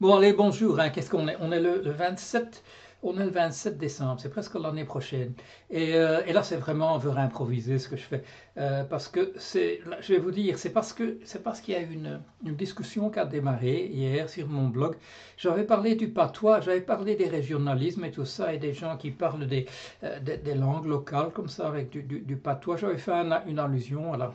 [0.00, 0.80] Bon, allez, bonjour.
[0.80, 0.90] hein.
[0.90, 1.36] Qu'est-ce qu'on est?
[1.40, 2.62] On est le, le 27,
[3.02, 5.32] on est le 27 décembre, c'est presque l'année prochaine.
[5.70, 8.22] Et, euh, et là, c'est vraiment, on veut improviser ce que je fais.
[8.58, 11.76] Euh, parce que c'est, je vais vous dire, c'est parce que, c'est parce qu'il y
[11.76, 14.96] a eu une, une discussion qui a démarré hier sur mon blog.
[15.36, 19.10] J'avais parlé du patois, j'avais parlé des régionalismes et tout ça, et des gens qui
[19.10, 19.66] parlent des,
[20.02, 22.76] euh, des, langues locales comme ça, avec du, du, patois.
[22.78, 24.32] J'avais fait un- une allusion à la,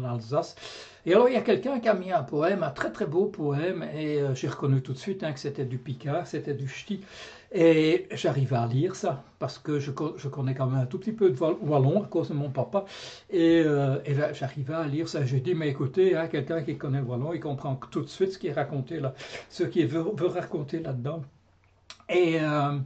[0.00, 0.56] l'Alsace.
[1.06, 3.26] Et alors, il y a quelqu'un qui a mis un poème, un très très beau
[3.26, 7.00] poème, et j'ai reconnu tout de suite hein, que c'était du Picard, c'était du Ch'ti.
[7.56, 11.12] Et j'arrive à lire ça, parce que je, je connais quand même un tout petit
[11.12, 12.84] peu de wallon à cause de mon papa.
[13.30, 15.24] Et, euh, et j'arrivais à lire ça.
[15.24, 18.32] J'ai dit, mais écoutez, hein, quelqu'un qui connaît le wallon, il comprend tout de suite
[18.32, 19.14] ce qui est raconté là,
[19.50, 21.22] ce qu'il veut, veut raconter là-dedans.
[22.08, 22.78] Et, euh,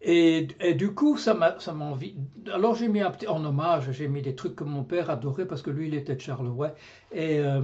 [0.00, 2.14] et, et du coup, ça m'a, ça envie.
[2.52, 5.46] Alors j'ai mis un petit, en hommage, j'ai mis des trucs que mon père adorait
[5.46, 6.74] parce que lui, il était de Charleroi.
[7.12, 7.62] Et, euh,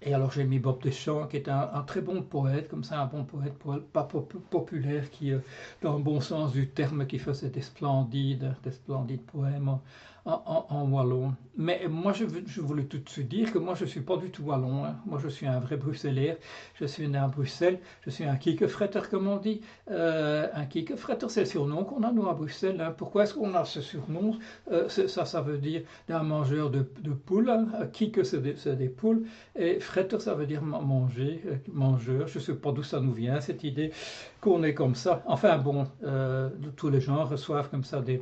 [0.00, 3.06] et alors j'ai mis Bob Deschamps, qui est un, très bon poète, comme ça, un
[3.06, 5.40] bon poète, po- pas pop- populaire, qui, euh,
[5.80, 9.78] dans le bon sens du terme, qui faisait des splendides, des splendides poèmes
[10.26, 11.34] en, wallon.
[11.56, 12.24] Mais moi, je,
[12.60, 14.84] voulais tout de suite dire que moi, je suis pas du tout wallon.
[14.84, 14.96] hein.
[15.06, 16.36] Moi, je suis un vrai Bruxellaire.
[16.74, 17.78] Je suis né à Bruxelles.
[18.02, 19.60] Je suis un kiekefretter, comme on dit.
[19.90, 22.80] Euh, un kiekefretter, c'est le surnom qu'on a, nous, à Bruxelles.
[22.80, 22.94] hein.
[22.96, 24.38] Pourquoi est-ce qu'on a ce surnom?
[24.72, 26.80] Euh, Ça, ça veut dire d'un mangeur de,
[27.26, 27.50] poules.
[27.50, 27.66] Hein.
[27.92, 28.40] Kieke, c'est
[28.76, 29.26] des, poules?
[29.56, 32.26] Et fretter, ça veut dire ma- manger, euh, mangeur.
[32.28, 33.92] Je ne sais pas d'où ça nous vient, cette idée
[34.40, 35.22] qu'on est comme ça.
[35.26, 38.20] Enfin, bon, euh, tous les gens reçoivent comme ça des euh,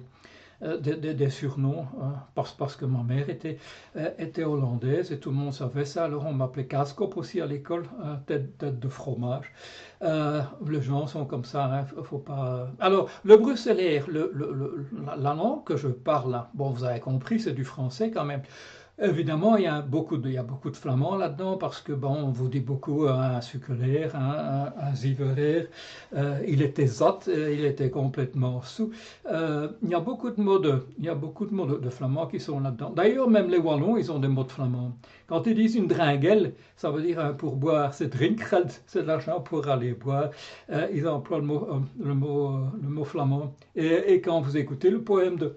[0.79, 3.59] des, des- surnoms, hein, parce, parce que ma mère était,
[3.97, 6.05] euh, était hollandaise et tout le monde savait ça.
[6.05, 9.53] Alors on m'appelait Kaaskop aussi à l'école, hein, tête, de fromage.
[10.03, 12.69] Euh, les gens sont comme ça, hein, faut pas.
[12.81, 14.33] Alors le bruxellaire, le,
[15.07, 18.25] la, la langue que je parle, là, bon vous avez compris, c'est du français quand
[18.25, 18.43] même.
[19.03, 20.31] Évidemment, il y a beaucoup de,
[20.75, 24.73] flamands là-dedans parce que bon, on vous dit beaucoup hein, un suculaire, hein.
[26.15, 28.93] Euh, il était zat, euh, il était complètement sous.
[29.27, 31.91] Euh, il y a beaucoup de mots de, il y a beaucoup de mots de,
[31.91, 32.91] flamands qui sont là-dedans.
[32.91, 34.93] D'ailleurs, même les Wallons, ils ont des mots de flamands.
[35.33, 39.41] Quand ils disent une dringuelle, ça veut dire un pourboire, c'est drinkgeld, c'est de l'argent
[39.41, 40.29] pour aller boire.
[40.71, 43.55] Euh, ils emploient le mot, euh, le mot, euh, le mot flamand.
[43.75, 45.57] Et, quand vous écoutez le poème de,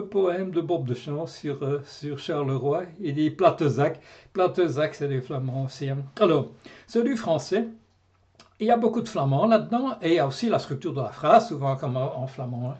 [0.00, 4.00] poème de Bob Deschamps sur, euh, sur Charleroi, il dit Platezac.
[4.32, 5.88] Platezac, c'est des flamands aussi.
[5.88, 5.98] hein.
[6.20, 6.48] Alors,
[6.86, 7.68] c'est du français.
[8.58, 11.00] Il y a beaucoup de flamands là-dedans, et il y a aussi la structure de
[11.02, 12.70] la phrase, souvent comme en, flamand.
[12.70, 12.76] hein.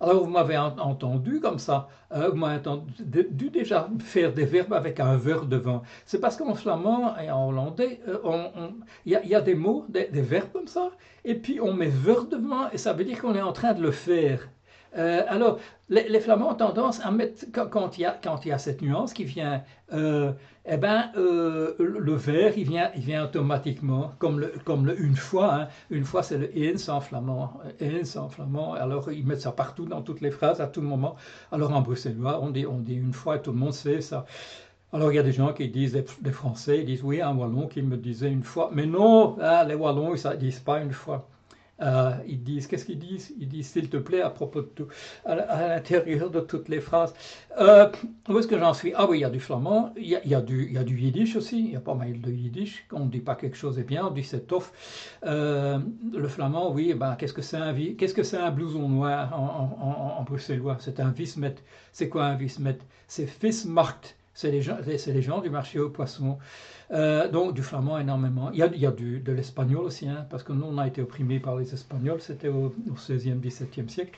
[0.00, 4.74] Alors, vous m'avez en- entendu comme ça, euh, vous m'avez entendu déjà faire des verbes
[4.74, 5.82] avec un ver devant.
[6.04, 8.74] C'est parce qu'en flamand et en hollandais, euh, on- on-
[9.04, 10.90] il y, a- il y a des mots, des, des verbes comme ça,
[11.24, 13.82] et puis on met ver devant, et ça veut dire qu'on est en train de
[13.82, 14.48] le faire.
[14.96, 15.58] Euh, alors,
[15.88, 19.62] les, Flamands ont tendance à mettre, quand, il y a, cette nuance qui vient,
[19.92, 20.32] euh,
[20.64, 25.16] eh ben, euh, le vers, il vient, il vient automatiquement, comme le, comme le une
[25.16, 25.54] fois.
[25.54, 25.68] hein.
[25.90, 27.60] Une fois, c'est le eens en flamand.
[27.80, 28.74] Eens en flamand.
[28.74, 31.16] Alors, ils mettent ça partout dans toutes les phrases, à tout moment.
[31.52, 34.26] Alors, en bruxellois, on dit, on dit une fois et tout le monde sait ça.
[34.92, 37.34] Alors, il y a des gens qui disent, des, des Français, ils disent, oui, un
[37.36, 38.70] Wallon qui me disait une fois.
[38.72, 41.28] Mais non, hein, les Wallons, ils ne disent pas une fois.
[41.82, 43.34] Euh, ils disent, qu'est-ce qu'ils disent?
[43.38, 44.88] Ils disent, s'il te plaît, à propos de tout,
[45.24, 47.14] à, l'intérieur de toutes les phrases.
[47.60, 47.90] Euh,
[48.28, 48.92] où est-ce que j'en suis?
[48.94, 50.98] Ah oui, il y a du flamand, il y a, du, il y a du
[50.98, 52.84] yiddish aussi, il y a pas mal de yiddish.
[52.88, 54.72] Quand on ne dit pas quelque chose est bien, on dit c'est tof.
[55.24, 55.78] Euh,
[56.12, 60.76] le flamand, oui, ben, qu'est-ce que c'est un, qu'est-ce que un blouson noir en bruxellois?
[60.80, 61.54] C'est un vismet.
[61.92, 62.78] C'est quoi un vismet?
[63.08, 64.16] C'est Vismarkt.
[64.36, 66.38] C'est les, gens, les gens du marché aux poissons.
[66.92, 68.50] Euh, donc du flamand énormément.
[68.52, 70.78] Il y a, il y a du, de l'espagnol aussi, hein, parce que nous on
[70.78, 74.16] a été opprimés par les Espagnols, c'était au, au 16e, 17e siècle,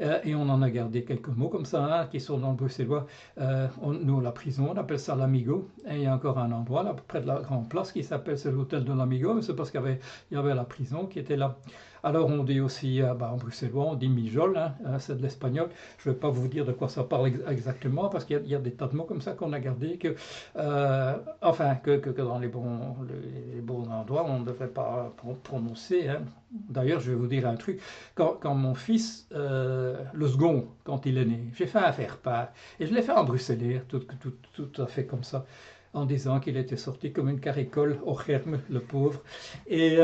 [0.00, 2.56] Euh, et on en a gardé quelques mots comme ça, hein, qui sont dans le
[2.56, 3.06] bruxellois.
[3.38, 6.82] Euh, nous, la prison, on appelle ça l'Amigo, et il y a encore un endroit
[6.82, 9.80] là, près de la Grande Place qui s'appelle, l'hôtel de l'Amigo, mais c'est parce qu'il
[10.30, 11.58] y y avait la prison qui était là.
[12.02, 15.22] Alors on dit aussi, euh, bah, en bruxellois, on dit mijol, hein, euh, c'est de
[15.22, 15.68] l'espagnol.
[15.98, 18.54] Je ne vais pas vous dire de quoi ça parle ex- exactement, parce qu'il y,
[18.54, 20.14] a- des tas de mots comme ça qu'on a gardés, que,
[20.56, 22.96] euh, enfin, que, dans les bons,
[23.54, 26.08] les, bons endroits, on ne devrait pas pro- prononcer.
[26.08, 26.22] hein.
[26.52, 27.80] D'ailleurs, je vais vous dire un truc.
[28.14, 32.48] Quand, mon fils, euh, le second, quand il est né, j'ai fait un faire-part,
[32.80, 34.02] et je l'ai fait en bruxellaire, tout,
[34.82, 35.46] à fait comme ça,
[35.94, 39.20] en disant qu'il était sorti comme une caricole au germe, le pauvre.
[39.68, 39.98] Et...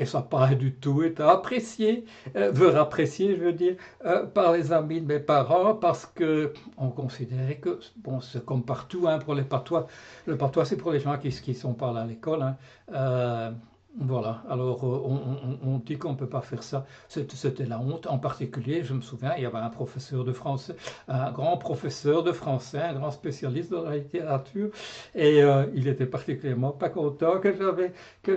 [0.00, 2.04] et ça pas du tout été apprécié,
[2.34, 3.76] euh, veut apprécié, je veux dire,
[4.06, 8.64] euh, par les amis de mes parents, parce que on considérait que, bon, c'est comme
[8.64, 9.86] partout, hein, pour les patois,
[10.26, 12.56] le patois c'est pour les gens qui ne sont pas là à l'école, hein,
[12.94, 13.50] euh,
[13.98, 16.86] Voilà, alors euh, on, dit qu'on ne peut pas faire ça.
[17.08, 18.06] C'était la honte.
[18.06, 20.76] En particulier, je me souviens, il y avait un professeur de français,
[21.08, 24.70] un grand professeur de français, un grand spécialiste de la littérature,
[25.14, 27.52] et euh, il était particulièrement pas content que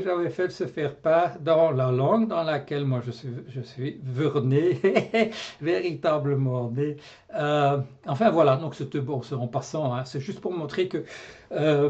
[0.02, 4.00] j'avais fait se faire part dans la langue dans laquelle moi je suis je suis
[4.04, 4.82] verné,
[5.62, 6.98] véritablement né.
[7.36, 11.04] Euh, enfin voilà, donc c'était bon, en passant, hein, c'est juste pour montrer que
[11.54, 11.90] euh,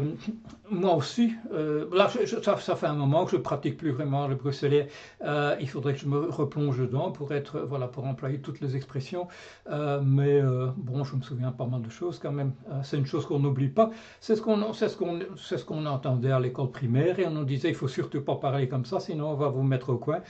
[0.70, 2.10] moi aussi, euh, là,
[2.42, 4.84] ça, fait un moment que je pratique plus vraiment le bruxellois.
[5.24, 8.76] Euh, il faudrait que je me replonge dedans pour être, voilà, pour employer toutes les
[8.76, 9.28] expressions.
[9.70, 10.42] Mais
[10.76, 12.52] bon, je me souviens pas mal de choses quand même.
[12.82, 13.90] C'est une chose qu'on n'oublie pas.
[14.20, 17.30] C'est ce qu'on, c'est ce qu'on, c'est ce qu'on entendait à l'école primaire et on
[17.30, 19.98] nous disait il faut surtout pas parler comme ça, sinon on va vous mettre au
[19.98, 20.20] coin.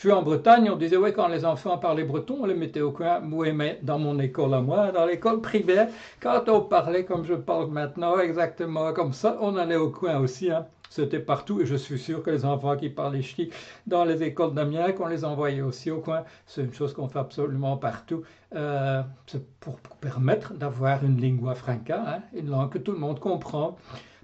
[0.00, 2.90] Suis en Bretagne, on disait ouais quand les enfants parlaient breton, on les mettait au
[2.90, 3.20] coin.
[3.30, 5.88] Oui, mais dans mon école à moi, dans l'école primaire.
[6.20, 10.50] Quand on parlait comme je parle maintenant, exactement comme ça, on allait au coin aussi.
[10.50, 10.64] hein.
[10.88, 13.50] C'était partout et je suis sûr que les enfants qui parlaient ch'ti
[13.86, 16.24] dans les écoles d'Amiens, qu'on les envoyait aussi au coin.
[16.46, 18.22] C'est une chose qu'on fait absolument partout.
[18.54, 23.20] Euh, c'est pour permettre d'avoir une lingua franca, hein, une langue que tout le monde
[23.20, 23.76] comprend.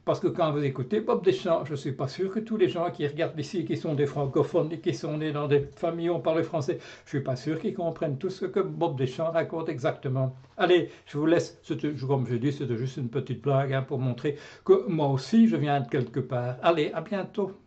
[0.07, 2.69] Parce que quand vous écoutez Bob Deschamps, je ne suis pas sûr que tous les
[2.69, 6.11] gens qui regardent ici, qui sont des francophones et qui sont nés dans des familles
[6.11, 8.97] où on parle français, je ne suis pas sûr qu'ils comprennent tout ce que Bob
[8.97, 10.37] Deschamps raconte exactement.
[10.57, 11.61] Allez, je vous laisse,
[12.07, 15.57] comme je dis, c'était juste une petite blague hein, pour montrer que moi aussi je
[15.57, 16.55] viens de quelque part.
[16.63, 17.61] Allez, à bientôt.